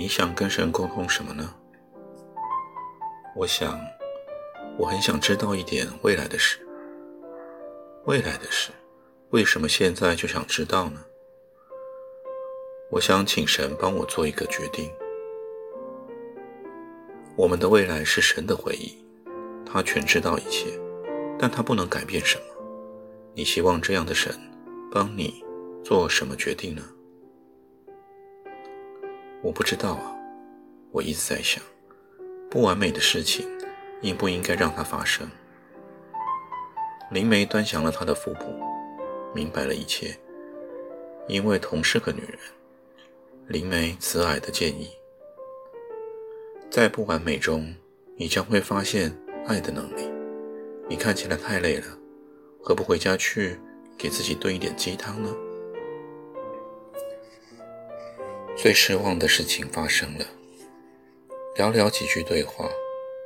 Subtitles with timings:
[0.00, 1.54] 你想跟神沟通什么呢？
[3.36, 3.78] 我想，
[4.78, 6.58] 我很想知道一点未来的事。
[8.06, 8.70] 未来的事，
[9.28, 11.04] 为什么现在就想知道呢？
[12.90, 14.90] 我想请神帮我做一个决定。
[17.36, 19.04] 我们的未来是神的回忆，
[19.66, 20.70] 他全知道一切，
[21.38, 22.44] 但他不能改变什么。
[23.34, 24.34] 你希望这样的神
[24.90, 25.44] 帮你
[25.84, 26.82] 做什么决定呢？
[29.42, 30.14] 我不知道啊，
[30.92, 31.62] 我一直在想，
[32.50, 33.48] 不完美的事情
[34.02, 35.26] 应不应该让它发生。
[37.10, 38.44] 灵梅端详了他的腹部，
[39.34, 40.14] 明白了一切，
[41.26, 42.38] 因为同是个女人，
[43.48, 44.90] 灵梅慈爱的建议。
[46.70, 47.74] 在不完美中，
[48.16, 49.10] 你将会发现
[49.46, 50.02] 爱的能力。
[50.86, 51.86] 你看起来太累了，
[52.62, 53.58] 何不回家去
[53.96, 55.34] 给自己炖一点鸡汤呢？
[58.62, 60.24] 最失望的事情发生了。
[61.56, 62.68] 寥寥几句对话，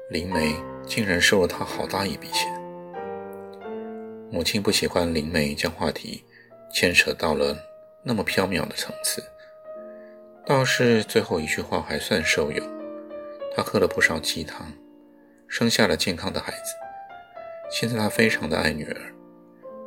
[0.09, 0.55] 林梅
[0.87, 2.49] 竟然收了他好大一笔钱。
[4.31, 6.23] 母亲不喜欢林梅将话题
[6.73, 7.57] 牵扯到了
[8.05, 9.25] 那么缥缈的层次，
[10.47, 12.65] 倒是最后一句话还算受用。
[13.57, 14.73] 他喝了不少鸡汤，
[15.49, 16.75] 生下了健康的孩子。
[17.73, 19.13] 现在他非常的爱女儿，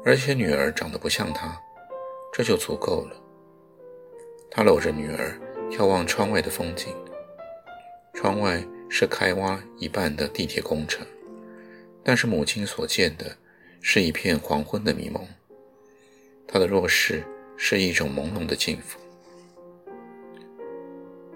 [0.04, 1.58] 而且女儿长得不像他，
[2.34, 3.16] 这就足够了。
[4.50, 6.94] 他搂着女儿，眺望窗外的风景。
[8.14, 11.06] 窗外是开挖一半的地铁工程，
[12.04, 13.38] 但是母亲所见的
[13.82, 15.28] 是一片黄昏的迷蒙。
[16.48, 17.24] 他的弱势
[17.56, 19.00] 是一种朦胧的幸福。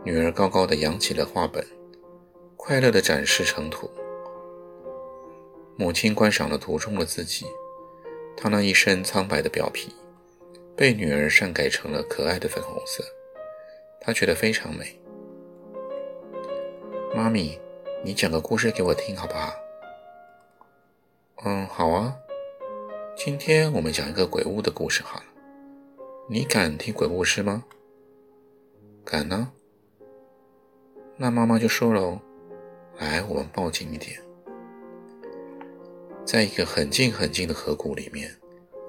[0.03, 1.65] 女儿高高的扬起了画本。
[2.63, 3.89] 快乐的展示尘土。
[5.75, 7.43] 母亲观赏了图中的自己，
[8.37, 9.91] 她那一身苍白的表皮
[10.81, 13.03] 被女儿善改成了可爱的粉红色，
[13.99, 14.99] 她觉得非常美。
[17.13, 17.59] 妈咪，
[18.03, 19.53] 你讲个故事给我听好不好？
[21.43, 22.17] 嗯，好啊。
[23.15, 25.25] 今天我们讲一个鬼屋的故事好了。
[26.27, 27.63] 你敢听鬼故事吗？
[29.05, 29.51] 敢呢。
[31.15, 32.17] 那妈妈就说喽。
[32.97, 34.19] 来，我们抱紧一点，
[36.25, 38.35] 在一个很近很近的河谷里面，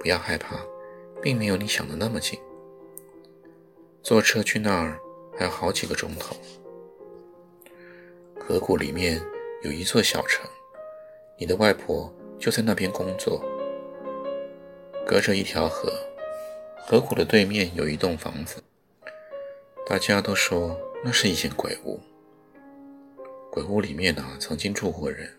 [0.01, 0.57] 不要害怕，
[1.23, 2.39] 并没有你想的那么近。
[4.03, 4.99] 坐车去那儿
[5.39, 6.37] 还要好几个钟头。
[8.39, 9.23] 河谷里面
[9.63, 10.45] 有一座小城，
[11.39, 13.41] 你的外婆就在那边工作。
[15.07, 15.93] 隔着一条河，
[16.85, 18.63] 河谷的对面有一栋房子，
[19.87, 22.01] 大家都说那是一间鬼屋。
[23.51, 25.31] 鬼屋里面呢，曾经住过人。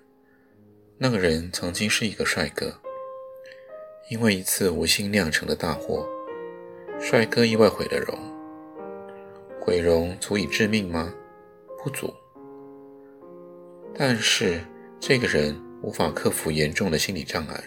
[0.98, 2.80] 那个人曾经是一个帅哥，
[4.10, 6.08] 因为一次无心酿成的大祸，
[7.00, 8.18] 帅哥意外毁了容。
[9.62, 11.14] 毁容足以致命吗？
[11.82, 12.14] 不足。
[13.96, 14.60] 但是
[15.00, 17.64] 这个人无法克服严重的心理障碍。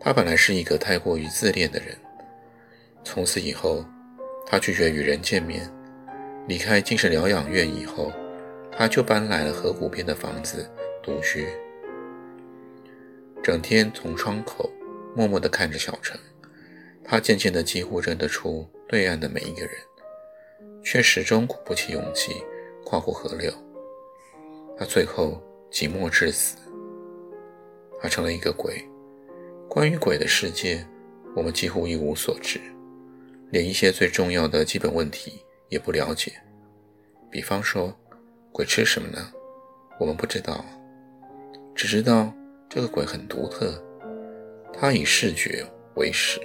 [0.00, 1.96] 他本来是一个太过于自恋的人，
[3.04, 3.84] 从此以后，
[4.46, 5.70] 他拒绝与人见面，
[6.46, 8.12] 离开精神疗养院以后。
[8.70, 10.70] 他就搬来了河谷边的房子
[11.02, 11.48] 独居，
[13.42, 14.70] 整天从窗口
[15.18, 16.16] 默默地看着小城。
[17.02, 19.72] 他渐渐地几乎认得出对岸的每一个人，
[20.84, 22.40] 却始终鼓不起勇气
[22.84, 23.52] 跨过河流。
[24.78, 25.42] 他最后
[25.72, 26.56] 寂寞致死。
[28.00, 28.80] 他成了一个鬼。
[29.68, 30.86] 关于鬼的世界，
[31.34, 32.60] 我们几乎一无所知，
[33.50, 36.32] 连一些最重要的基本问题也不了解。
[37.28, 37.92] 比方说。
[38.50, 39.30] 鬼吃什么呢？
[40.00, 40.64] 我们不知道，
[41.76, 42.32] 只知道
[42.68, 43.80] 这个鬼很独特，
[44.80, 45.66] 他以视觉
[45.96, 46.40] 为食，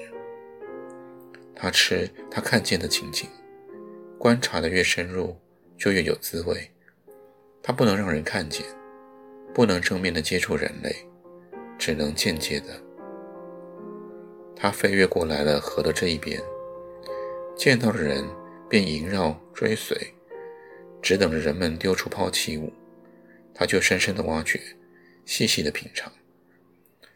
[1.56, 3.30] 他吃他看见的情景，
[4.18, 5.40] 观察的越深入，
[5.78, 6.68] 就越有滋味。
[7.62, 8.66] 他不能让人看见，
[9.54, 10.96] 不能正面的接触人类，
[11.78, 12.70] 只能间接的。
[14.56, 16.42] 他飞跃过来了河的这一边，
[17.56, 18.28] 见到的人
[18.68, 19.96] 便萦绕追随。
[21.04, 22.74] 只等着人们丢出抛弃物，
[23.54, 24.60] 他就深深的挖掘，
[25.24, 26.12] 细细的品尝。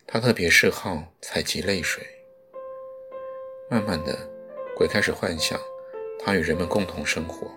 [0.10, 2.02] 他特别嗜好采集泪水。
[3.70, 4.18] 慢慢的，
[4.74, 5.60] 鬼开始幻想，
[6.18, 7.52] 他与人们共同生活，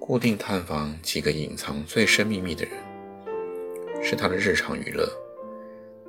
[0.00, 5.08] 固定探访几个隐藏最深秘密的人，是他的日常娱乐。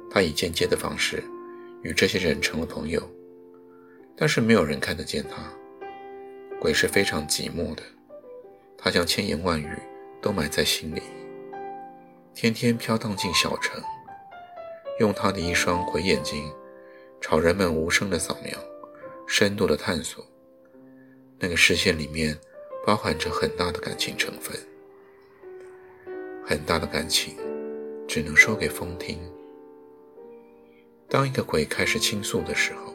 [0.10, 1.24] 他以间接的方式
[1.84, 3.00] 与这些人成了朋友，
[4.18, 5.48] 但是没有人看得见他。
[6.60, 7.84] 鬼是非常寂寞的，
[8.80, 9.70] 他将千言万语
[10.20, 11.04] 都埋在心里，
[12.34, 13.80] 天天飘荡进小城，
[15.00, 16.52] 用他的一双鬼眼睛
[17.22, 18.58] 朝人们无声的扫描，
[19.28, 20.26] 深度的探索。
[21.40, 22.38] 那个视线里面
[22.86, 24.58] 包含着很大的感情成分，
[26.46, 27.36] 很大的感情
[28.08, 29.20] 只能说给风听。
[31.10, 32.94] 当一个鬼开始倾诉的时候，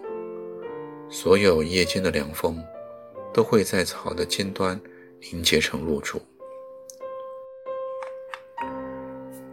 [1.11, 2.62] 所有夜间的凉风。
[3.32, 4.81] 都会在草的尖端
[5.20, 6.20] 凝结成露珠。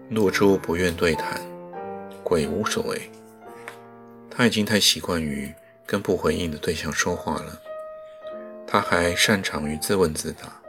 [0.10, 1.40] 露珠不愿对谈，
[2.28, 3.10] 鬼无所谓。
[4.30, 5.50] 他已经太习惯于
[5.86, 7.62] 跟不回应的对象说话了。
[8.68, 10.62] 他还擅长于自问自答。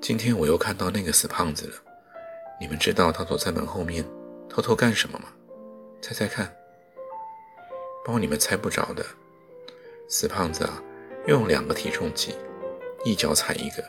[0.00, 1.74] 今天我又看到那个死胖子了。
[2.60, 4.04] 你们知道他躲在门后面
[4.48, 5.26] 偷偷干什么吗？
[6.02, 6.52] 猜猜看。
[8.04, 9.06] 包你们猜不着的。
[10.08, 10.82] 死胖子啊！
[11.28, 12.34] 用两个体重计，
[13.04, 13.84] 一脚踩一个，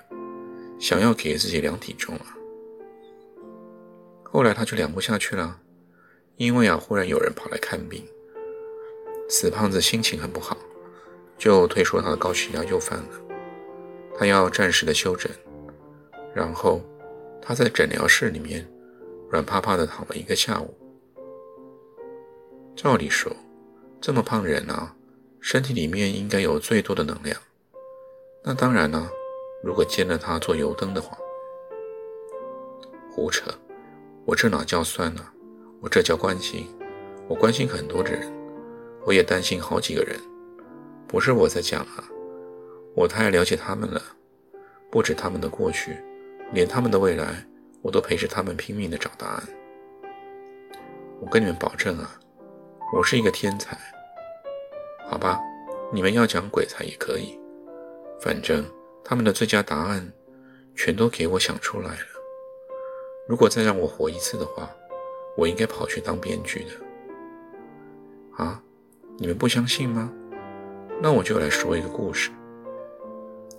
[0.80, 2.38] 想要给自己量体重啊。
[4.30, 5.60] 后来他就凉不下去了，
[6.36, 8.06] 因为啊，忽然有人跑来看病。
[9.30, 10.58] 死胖子心情很不好，
[11.38, 13.10] 就推说他的高血压又犯了，
[14.18, 15.32] 他要暂时的休诊。
[16.34, 16.82] 然后
[17.42, 18.68] 他在诊疗室里面
[19.30, 20.78] 软趴趴的躺了一个下午。
[22.76, 23.32] 照理说，
[24.00, 24.94] 这么胖人啊。
[25.40, 27.40] 身体里面应该有最多的能量，
[28.44, 29.10] 那当然呢。
[29.64, 31.18] 如果煎了他做油灯的话，
[33.12, 33.50] 胡扯！
[34.28, 35.26] 我这哪叫算呢？
[35.80, 36.68] 我这叫关心。
[37.30, 38.30] 我关心很多的人，
[39.06, 40.20] 我也担心好几个人。
[41.08, 42.04] 不是我在讲啊，
[42.94, 44.02] 我太了解他们了。
[44.92, 45.96] 不止他们的过去，
[46.52, 47.48] 连他们的未来，
[47.82, 49.44] 我都陪着他们拼命的找答案。
[51.22, 52.20] 我跟你们保证啊，
[52.94, 53.78] 我是一个天才。
[55.08, 55.40] 好吧，
[55.94, 57.40] 你们要讲鬼才也可以，
[58.20, 58.66] 反正
[59.06, 60.12] 他们的最佳答案
[60.76, 62.17] 全都给我想出来了。
[63.28, 64.70] 如果再让我活一次的话，
[65.36, 68.44] 我应该跑去当编剧的。
[68.44, 68.62] 啊，
[69.18, 70.12] 你们不相信吗？
[71.02, 72.32] 那我就来说一个故事。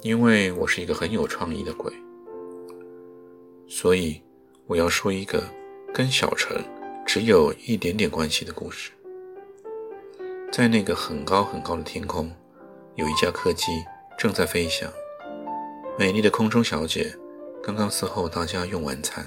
[0.00, 1.92] 因为我是一个很有创意的鬼，
[3.66, 4.22] 所以
[4.68, 5.42] 我要说一个
[5.92, 6.56] 跟小城
[7.04, 8.92] 只有一点点关系的故事。
[10.52, 12.30] 在那个很高很高的天空，
[12.94, 13.72] 有一架客机
[14.16, 14.88] 正在飞翔。
[15.98, 17.12] 美丽的空中小姐
[17.60, 19.26] 刚刚伺候大家用晚餐，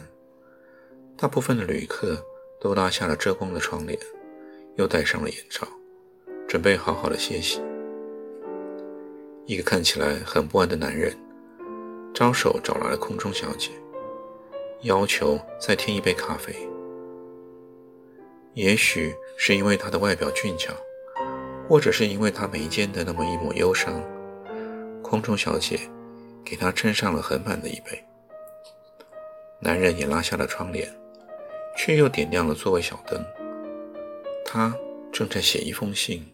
[1.21, 2.17] 大部分的旅客
[2.59, 3.95] 都拉下了遮光的窗帘，
[4.77, 5.67] 又戴上了眼罩，
[6.47, 7.61] 准备好好的歇息。
[9.45, 11.15] 一个看起来很不安的男人
[12.11, 13.69] 招手找来了空中小姐，
[14.81, 16.55] 要求再添一杯咖啡。
[18.55, 20.73] 也许是因为他的外表俊俏。
[21.69, 24.03] 或者是因为他眉间的那么一抹忧伤，
[25.01, 25.79] 空中小姐
[26.43, 28.03] 给他斟上了很满的一杯。
[29.61, 30.91] 男人也拉下了窗帘，
[31.75, 33.23] 却又点亮了座位小灯。
[34.45, 34.75] 他
[35.11, 36.25] 正在写一封信，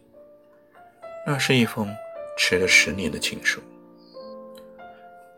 [1.26, 1.88] 那是一封
[2.36, 3.60] 迟了十年的情书。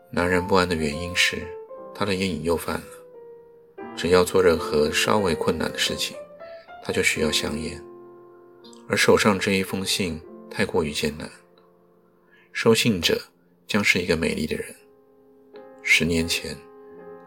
[0.09, 1.47] 男人不安的原因是
[1.93, 6.17] 他的烟瘾又犯了，只要做任何稍微困难的事情，
[6.83, 7.81] 他就需要香烟。
[8.87, 11.29] 而手上这一封信太过于艰难，
[12.51, 13.21] 收信者
[13.65, 14.75] 将是一个美丽的人。
[15.81, 16.57] 十年前，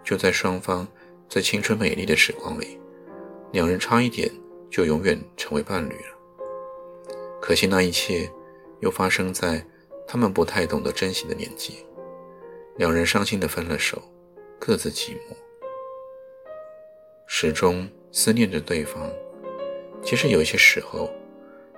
[0.05, 0.87] 就在双方
[1.29, 2.79] 在青春美丽的时光里，
[3.53, 4.31] 两人差一点
[4.71, 7.19] 就永远成为伴侣了。
[7.41, 8.31] 可惜那一切
[8.81, 9.65] 又发生在
[10.07, 11.85] 他们不太懂得珍惜的年纪，
[12.77, 14.01] 两人伤心的分了手，
[14.59, 15.37] 各自寂寞，
[17.27, 19.11] 始终思念着对方。
[20.03, 21.11] 其实有一些时候。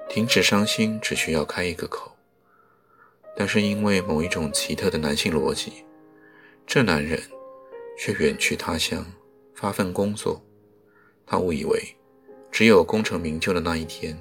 [0.08, 2.12] 停止伤心只需要开一个口，
[3.36, 5.84] 但是因为某一种奇特的男性逻辑，
[6.64, 7.20] 这男人
[7.98, 9.04] 却远去他乡
[9.56, 10.40] 发份工作。
[11.26, 11.82] 他误以为
[12.52, 14.16] 只有功成名就的那一天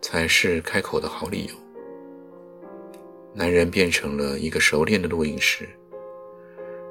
[0.00, 1.54] 才是开口的好理由。
[3.34, 5.68] 男人变成了一个熟练的录音师，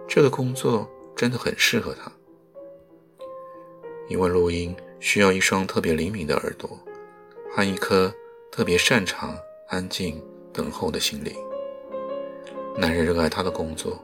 [0.05, 2.11] 这个工作真的很适合他，
[4.09, 6.69] 因为录音需要一双特别灵敏的耳朵
[7.49, 8.13] 和一颗。
[8.51, 9.37] 特别擅长
[9.67, 10.23] 安静
[10.53, 11.35] 等候的心灵。
[12.77, 14.01] 男人热爱他的工作，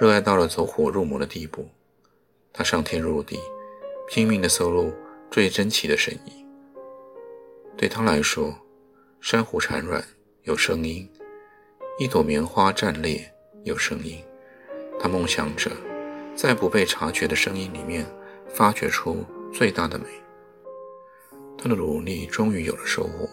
[0.00, 1.64] 热爱到了走火入魔的地步。
[2.52, 3.38] 他上天入地，
[4.08, 4.92] 拼命地搜录
[5.30, 6.46] 最珍奇的声音。
[7.76, 8.54] 对他来说，
[9.20, 10.04] 珊瑚产卵
[10.42, 11.08] 有声音，
[11.98, 13.32] 一朵棉花绽裂
[13.64, 14.22] 有声音。
[15.00, 15.70] 他梦想着，
[16.36, 18.06] 在不被察觉的声音里面，
[18.48, 20.04] 发掘出最大的美。
[21.56, 23.28] 他的努力终于有了收获。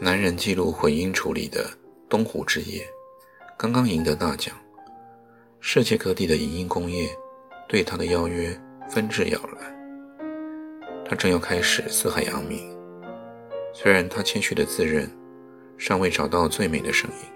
[0.00, 1.64] 男人记录混音处理的
[2.08, 2.82] 《东湖之夜》，
[3.56, 4.54] 刚刚赢得大奖。
[5.60, 7.08] 世界各地的影音工业
[7.68, 8.58] 对他的邀约
[8.90, 9.74] 纷至洱来。
[11.04, 12.74] 他正要开始四海扬名，
[13.72, 15.10] 虽然他谦虚地自认
[15.76, 17.28] 尚未找到最美的声音。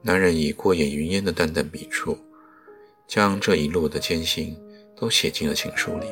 [0.00, 2.16] 男人以过眼云烟的淡淡笔触，
[3.06, 4.56] 将这一路的艰辛
[4.96, 6.06] 都写进了情书里。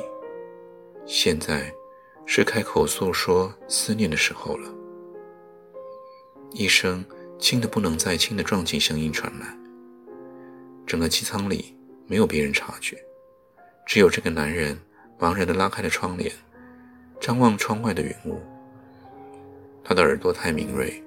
[1.05, 1.71] 现在
[2.25, 4.69] 是开口诉说思念的时候了。
[6.51, 7.03] 一声
[7.39, 9.57] 轻的不能再轻的撞击声音传来，
[10.85, 11.75] 整个机舱里
[12.13, 12.95] 没有别人察觉，
[13.87, 14.79] 只有这个男人
[15.17, 16.31] 茫然地拉开了窗帘，
[17.19, 18.39] 张望窗外的云雾。
[19.83, 21.03] 他的耳朵太敏锐，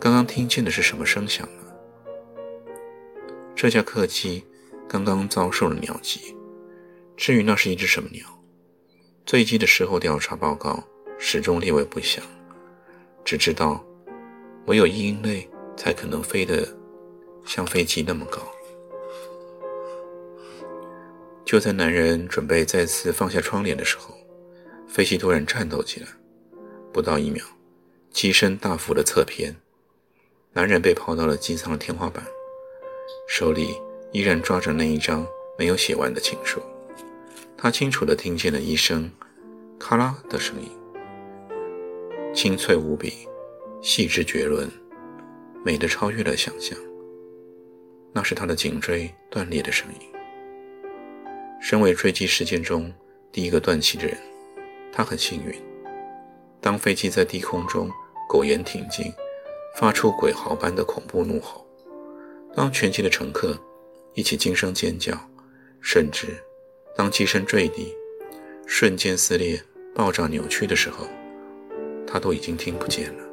[0.00, 1.64] 刚刚听见的是什么声响呢？
[3.54, 4.42] 这架客机
[4.88, 6.34] 刚刚遭受了鸟击，
[7.18, 8.24] 至于那是一只什么鸟？
[9.26, 10.82] 坠机的时候，调查报告
[11.18, 12.24] 始终列为不详。
[13.26, 13.84] 只知道，
[14.68, 16.66] 唯有鹰类才可能飞得
[17.44, 18.40] 像飞机那么高。
[21.50, 24.14] 就在男人准备再次放下窗帘的时候，
[24.86, 26.06] 飞机突然颤抖起来。
[26.92, 27.44] 不到一秒，
[28.12, 29.52] 机身大幅的侧偏，
[30.52, 32.24] 男人被抛到了机舱的天花板，
[33.26, 33.74] 手里
[34.12, 35.26] 依然抓着那一张
[35.58, 36.62] 没有写完的情书。
[37.58, 39.10] 他清楚地听见了一声
[39.76, 40.70] “咔啦”的声音，
[42.32, 43.26] 清脆无比，
[43.82, 44.70] 细致绝伦，
[45.64, 46.78] 美得超越了想象。
[48.12, 50.19] 那是他的颈椎断裂的声音。
[51.60, 52.92] 身为坠机事件中
[53.30, 54.16] 第一个断气的人，
[54.90, 55.54] 他很幸运。
[56.60, 57.90] 当飞机在低空中
[58.28, 59.12] 苟延挺进，
[59.76, 61.64] 发出鬼嚎般的恐怖怒吼；
[62.54, 63.58] 当全机的乘客
[64.14, 65.16] 一起惊声尖叫，
[65.80, 66.28] 甚至……
[66.96, 67.94] 当机身坠地，
[68.66, 69.62] 瞬间撕裂、
[69.94, 71.06] 爆炸、扭曲的时候，
[72.06, 73.24] 他都已经听不见了，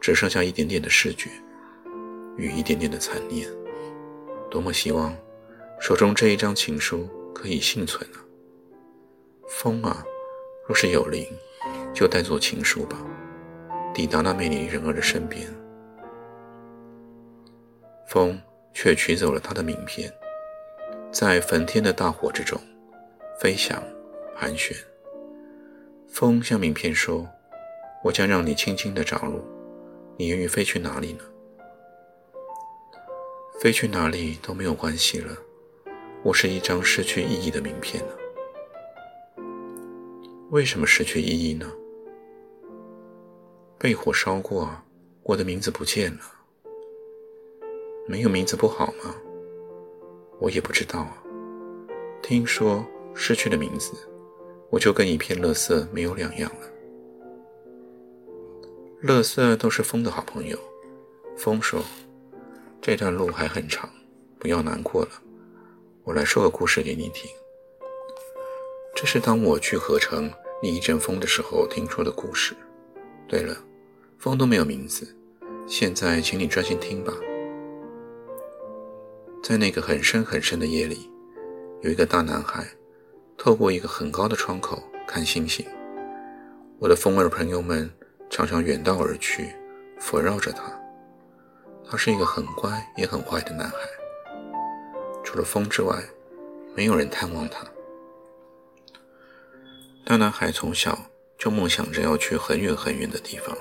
[0.00, 1.30] 只剩下一点点的视觉
[2.36, 3.48] 与一点点的残念。
[4.50, 5.16] 多么希望
[5.80, 8.18] 手中这一张情书可以幸存啊！
[9.46, 10.02] 风啊，
[10.66, 11.28] 若是有灵，
[11.92, 12.96] 就带作情书吧，
[13.92, 15.46] 抵达那美丽人儿的身边。
[18.08, 18.40] 风
[18.72, 20.10] 却取走了他的名片。
[21.12, 22.58] 在焚天的大火之中，
[23.38, 23.82] 飞翔
[24.34, 24.74] 盘旋。
[26.08, 27.28] 风向名片说
[28.02, 29.44] ：“我将让你轻轻地着陆，
[30.16, 31.24] 你愿意飞去哪里呢？
[33.60, 35.36] 飞去哪里都没有关系了。
[36.22, 38.12] 我是一张失去意义的名片呢。
[40.50, 41.70] 为什么失去意义呢？
[43.78, 44.70] 被火烧过，
[45.22, 46.20] 我的名字不见了。
[48.08, 49.14] 没有名字不好吗？”
[50.38, 51.22] 我也不知道啊。
[52.22, 53.92] 听说失去了名字，
[54.70, 56.66] 我就跟一片垃圾没有两样了。
[59.02, 60.58] 垃圾都是风的好朋友。
[61.36, 61.80] 风说
[62.80, 63.88] ：“这段路还很长，
[64.38, 65.10] 不要难过了。
[66.06, 67.28] 我来说个故事给你听。
[68.94, 70.32] 这是当我去合成
[70.62, 72.54] 你一阵风的时候听说的故事。
[73.26, 73.56] 对了，
[74.16, 75.04] 风都没有名字。
[75.66, 77.12] 现在，请你专心听吧。”
[79.42, 81.10] 在那个很深很深的夜里，
[81.80, 82.64] 有一个大男孩，
[83.36, 85.66] 透过一个很高的窗口看星星。
[86.78, 87.90] 我的风儿朋友们
[88.30, 89.52] 常常远道而去，
[90.12, 90.62] 围绕着他。
[91.84, 93.76] 他是一个很乖也很坏的男孩。
[95.26, 96.04] 除了风之外，
[96.76, 97.66] 没有人探望他。
[100.04, 100.96] 大男孩从小
[101.36, 103.58] 就梦想着要去很远很远的地方，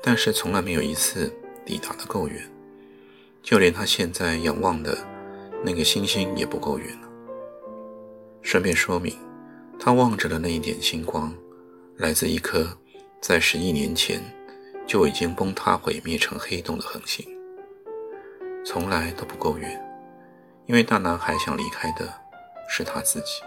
[0.00, 1.34] 但是从来没有一次
[1.66, 2.48] 抵达的够远。
[3.42, 4.96] 就连他现在仰望的
[5.64, 7.08] 那个星星也不够远了。
[8.40, 9.18] 顺便说明，
[9.80, 11.34] 他望着的那一点星光，
[11.96, 12.78] 来自一颗
[13.20, 14.22] 在十亿年前
[14.86, 17.26] 就已经崩塌毁灭成黑洞的恒星。
[18.64, 19.91] 从来都不够远，
[20.66, 22.12] 因为大男孩想离开的
[22.68, 23.42] 是他自己。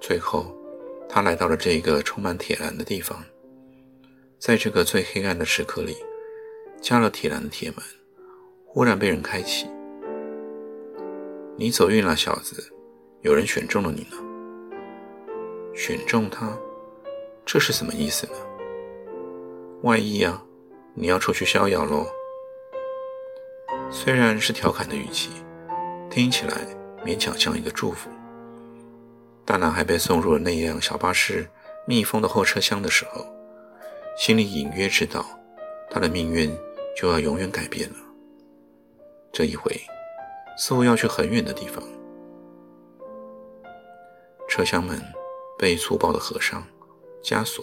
[0.00, 0.54] 最后，
[1.08, 3.24] 他来到了这个充满铁栏的地方，
[4.38, 5.96] 在这个最黑暗的时刻里，
[6.80, 7.78] 加了铁栏的铁门。
[8.64, 9.66] 忽然被人开启，
[11.56, 12.70] 你走运了，小子，
[13.22, 14.18] 有人选中了你呢。
[15.74, 16.54] 选中他，
[17.46, 18.32] 这是什么意思呢？
[19.82, 20.44] 外溢啊，
[20.92, 22.06] 你要出去逍遥喽。
[23.90, 25.30] 虽然是调侃的语气，
[26.16, 26.66] 听起来
[27.04, 28.08] 勉强像一个祝福。
[29.44, 31.46] 大男孩被送入了那辆小巴士
[31.86, 33.26] 密封的后车厢的时候，
[34.16, 35.26] 心里隐约知道，
[35.90, 36.50] 他的命运
[36.96, 37.96] 就要永远改变了。
[39.30, 39.78] 这一回，
[40.56, 41.84] 似乎要去很远的地方。
[44.48, 44.98] 车厢门
[45.58, 46.66] 被粗暴的合上、
[47.22, 47.62] 枷锁，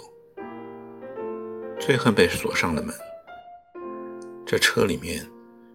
[1.80, 2.94] 最恨被锁上了门。
[4.46, 5.28] 这车里面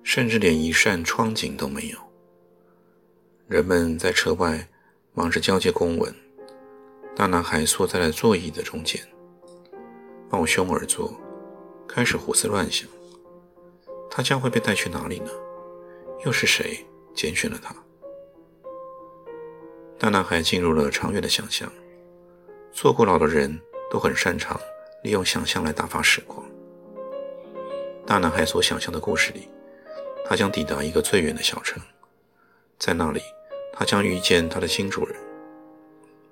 [0.05, 2.08] 甚至连一扇窗景都没有。
[3.49, 4.67] 人们在车外。
[5.15, 6.15] 忙着交接公文，
[7.17, 9.03] 大男孩缩在了座椅的中间，
[10.31, 11.13] 抱胸而坐，
[11.89, 12.89] 开始胡思乱想：
[14.09, 15.31] 他将会被带去哪里呢？
[16.25, 16.87] 又是谁
[17.17, 17.75] 拣选了他？
[19.99, 21.69] 大男孩进入了长远的想象。
[22.71, 24.61] 坐过牢的人都很擅长
[25.03, 26.47] 利用想象来打发时光。
[28.07, 29.49] 大男孩所想象的故事里，
[30.25, 31.83] 他将抵达一个最远的小城，
[32.79, 33.21] 在那里。
[33.79, 35.17] 他将遇见他的新主人，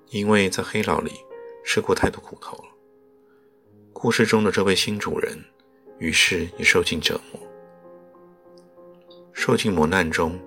[0.09, 1.13] 因为在黑牢里
[1.63, 2.65] 吃过太多苦头了。
[3.93, 5.41] 故事中的这位新主人，
[5.97, 7.41] 于是也受尽折磨。
[9.31, 10.37] 受尽磨难中，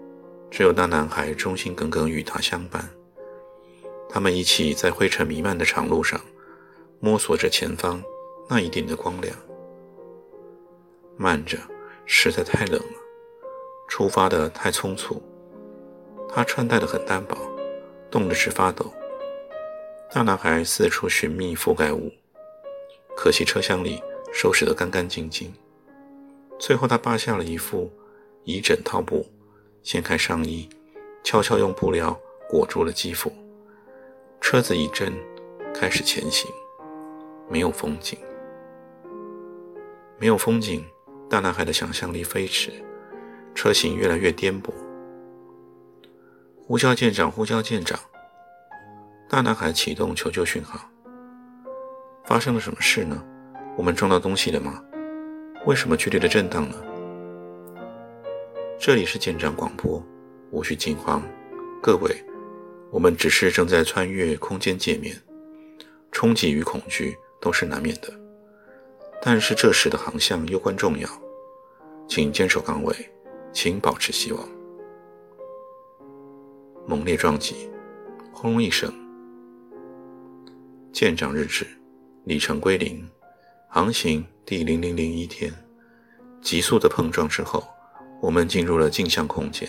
[0.51, 2.87] 只有那男孩忠心耿耿与他相伴。
[4.07, 6.21] 他们一起在灰尘弥漫的长路上，
[6.99, 8.03] 摸索着前方
[8.47, 9.35] 那一点的光亮。
[11.17, 11.57] 慢着，
[12.05, 12.99] 实在太冷了，
[13.89, 15.23] 出发的太匆促。
[16.33, 17.37] 他穿戴得很单薄，
[18.11, 18.93] 冻得直发抖。
[20.13, 22.13] 大男孩四处寻觅覆盖物，
[23.17, 24.01] 可惜车厢里
[24.33, 25.53] 收拾得干干净净。
[26.59, 27.91] 最后，他扒下了一副
[28.45, 29.27] 仪枕套布，
[29.83, 30.69] 掀开上衣，
[31.25, 32.19] 悄悄用布料
[32.49, 33.33] 裹住了肌肤。
[34.41, 35.13] 车子一震，
[35.75, 36.51] 开始前行。
[37.49, 38.17] 没有风景，
[40.19, 40.85] 没有风景。
[41.29, 42.73] 大男孩的想象力飞驰，
[43.55, 44.73] 车行越来越颠簸。
[46.71, 47.29] 呼叫舰长！
[47.29, 47.99] 呼叫舰长！
[49.29, 50.89] 大男孩启动求救讯号。
[52.25, 53.21] 发生了什么事呢？
[53.77, 54.81] 我们撞到东西了吗？
[55.67, 56.77] 为什么剧烈的震荡呢？
[58.79, 60.01] 这里是舰长广播，
[60.53, 61.21] 无需惊慌，
[61.83, 62.25] 各位，
[62.93, 65.21] 我们只是正在穿越空间界面，
[66.13, 68.09] 冲击与恐惧都是难免的。
[69.21, 71.11] 但是这时的航向攸关重要，
[72.07, 72.95] 请坚守岗位，
[73.53, 74.49] 请保持希望。
[76.87, 77.71] 猛烈撞击，
[78.33, 78.93] 轰隆一声。
[80.93, 81.67] 舰长日志，
[82.25, 83.09] 里程归零，
[83.69, 85.53] 航行第零零零一天。
[86.43, 87.63] 急速的碰撞之后，
[88.21, 89.69] 我们进入了镜像空间。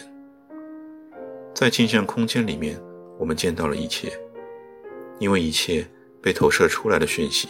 [1.53, 2.81] 在镜像空间里面，
[3.19, 4.11] 我们见到了一切，
[5.19, 5.85] 因为一切
[6.21, 7.49] 被投射出来的讯息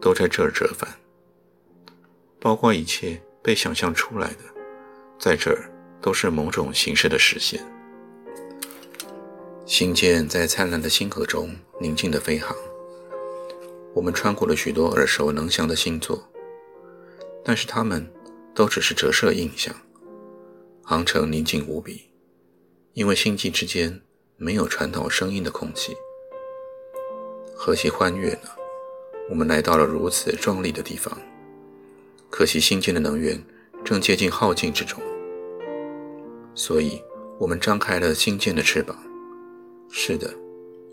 [0.00, 0.88] 都在这儿折返，
[2.38, 4.44] 包括一切被想象出来的，
[5.18, 7.64] 在这儿都是某种形式的实现。
[9.72, 11.48] 星舰在灿烂的星河中
[11.80, 12.54] 宁静地飞航。
[13.94, 16.22] 我们穿过了许多耳熟能详的星座，
[17.42, 18.06] 但是它们
[18.54, 19.74] 都只是折射印象。
[20.82, 22.02] 航程宁静无比，
[22.92, 24.02] 因为星际之间
[24.36, 25.96] 没有传导声音的空气。
[27.54, 28.50] 何其欢悦呢！
[29.30, 31.16] 我们来到了如此壮丽的地方，
[32.28, 33.42] 可惜星舰的能源
[33.82, 35.00] 正接近耗尽之中，
[36.54, 37.02] 所以
[37.38, 38.94] 我们张开了星舰的翅膀。
[39.94, 40.34] 是的，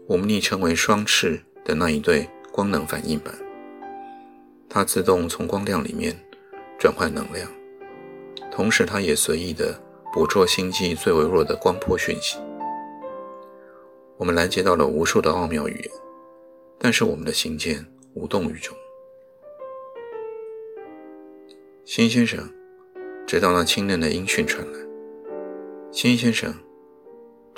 [0.08, 3.34] 我们昵称为“双翅”的那一对光能反应板，
[4.68, 6.14] 它自动从光亮里面
[6.78, 7.50] 转换能量，
[8.52, 9.82] 同时它也随意的
[10.14, 12.38] 捕捉星际最微弱的光波讯息。
[14.18, 15.92] 我们拦截到了无数的奥妙语言，
[16.78, 17.86] 但是我们的星舰
[18.16, 18.76] 无动于衷。
[21.86, 22.48] 辛先生，
[23.26, 24.80] 直到那清嫩的音讯传来，
[25.90, 26.54] 辛先生。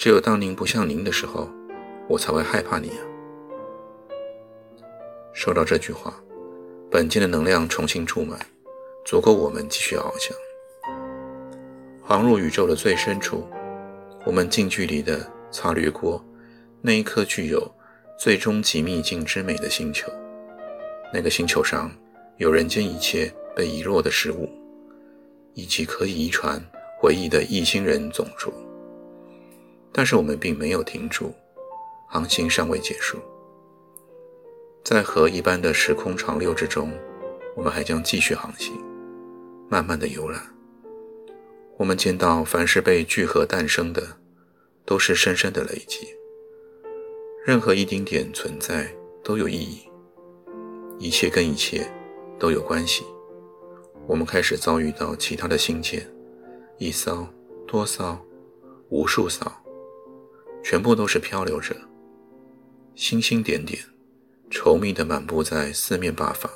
[0.02, 1.48] 只有当您不像您的时候，
[2.08, 3.06] 我才会害怕你啊！
[5.32, 6.12] 说到这句话，
[6.90, 8.40] 本舰的能量重新注满，
[9.06, 10.36] 足够我们继续翱翔，
[12.02, 13.48] 航入宇宙的最深处。
[14.26, 16.26] 我们近距离地擦掠过
[16.82, 17.72] 那一颗具有
[18.18, 20.12] 最终极秘境之美的星球。
[21.14, 21.92] 那个星球上
[22.38, 24.50] 有人间一切被遗落的事物，
[25.54, 26.60] 以及可以遗传
[27.00, 28.52] 回忆的异星人种族。
[29.92, 31.34] 但是我们并没有停住，
[32.08, 33.18] 航行尚未结束。
[34.84, 36.92] 在河一般的时空长流之中，
[37.56, 38.74] 我们还将继续航行，
[39.70, 40.42] 慢慢的游览。
[41.78, 44.18] 我们见到，凡是被聚合诞生的，
[44.86, 46.08] 都是深深的累积。
[47.46, 48.88] 任何一丁点存在
[49.24, 49.82] 都有意义，
[51.00, 51.92] 一切跟一切
[52.40, 53.04] 都有关系。
[54.08, 56.08] 我们开始遭遇到其他的星舰，
[56.78, 57.28] 一艘、
[57.68, 58.18] 多艘、
[58.90, 59.52] 无数艘，
[60.64, 61.76] 全部都是漂流者，
[62.96, 63.84] 星星点点，
[64.50, 66.52] 稠密地满布在四面八方，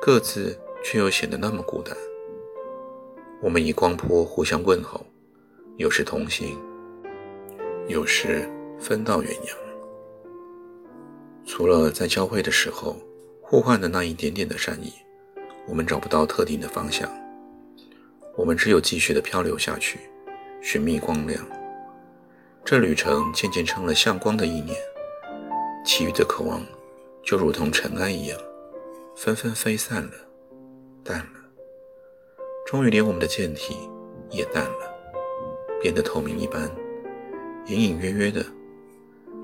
[0.00, 1.96] 各自却又显得那么孤单。
[3.42, 5.04] 我们以光波互相问候，
[5.76, 6.58] 有时同行，
[7.88, 9.56] 有时分道远扬。
[11.44, 12.96] 除了在交汇的时候
[13.40, 14.92] 互换的那一点点的善意，
[15.66, 17.10] 我们找不到特定的方向。
[18.36, 20.00] 我们只有继续的漂流下去，
[20.60, 21.55] 寻觅光亮。
[22.68, 24.76] 这旅程渐渐成了向光的意念，
[25.84, 26.60] 其余的渴望
[27.22, 28.36] 就如同尘埃一样，
[29.14, 30.10] 纷纷飞散了，
[31.04, 31.26] 淡了。
[32.66, 33.76] 终于，连我们的舰体
[34.30, 34.92] 也淡了，
[35.80, 36.68] 变得透明一般，
[37.66, 38.44] 隐隐约约的，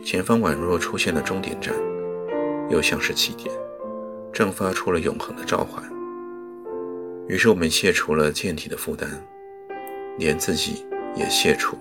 [0.05, 1.73] 前方宛若出现了终点站，
[2.71, 3.55] 又像是起点，
[4.33, 5.81] 正发出了永恒的召唤。
[7.29, 9.09] 于是，我们卸除了舰体的负担，
[10.19, 11.79] 连自己也卸除，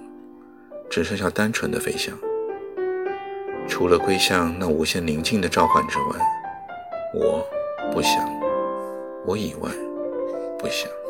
[0.92, 2.14] 只剩下单纯的飞翔。
[3.68, 6.20] 除了归向那无限宁静的召唤之外，
[7.16, 7.48] 我
[7.94, 8.12] 不想，
[9.26, 9.72] 我以外
[10.60, 10.92] 不想。《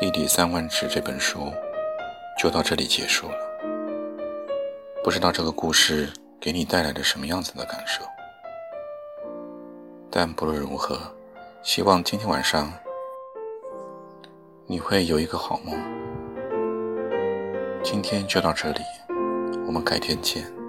[0.00, 1.52] 弟弟三万尺》这本书
[2.38, 3.34] 就到这里结束了。
[5.04, 6.08] 不知道这个故事
[6.40, 8.02] 给你带来了什么样子的感受，
[10.10, 10.98] 但不论如何，
[11.62, 12.72] 希望今天晚上
[14.64, 15.78] 你会有一个好梦。
[17.82, 18.80] 今天就到这里，
[19.66, 20.59] 我们改天见。